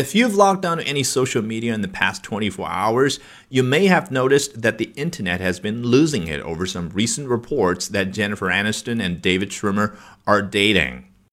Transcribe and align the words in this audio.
If 0.00 0.14
you've 0.14 0.34
logged 0.34 0.64
on 0.64 0.78
to 0.78 0.86
any 0.86 1.02
social 1.02 1.42
media 1.42 1.74
in 1.74 1.82
the 1.82 1.86
past 1.86 2.22
24 2.22 2.66
hours, 2.66 3.20
you 3.50 3.62
may 3.62 3.84
have 3.84 4.10
noticed 4.10 4.62
that 4.62 4.78
the 4.78 4.94
internet 4.96 5.42
has 5.42 5.60
been 5.60 5.82
losing 5.82 6.26
it 6.26 6.40
over 6.40 6.64
some 6.64 6.88
recent 6.88 7.28
reports 7.28 7.86
that 7.88 8.10
Jennifer 8.10 8.46
Aniston 8.46 8.98
and 9.04 9.20
David 9.20 9.50
Schwimmer 9.50 9.94
are 10.26 10.40
dating. 10.40 11.09